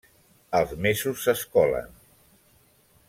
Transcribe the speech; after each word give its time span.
Els 0.59 0.71
mesos 0.85 1.21
s'escolen. 1.25 1.93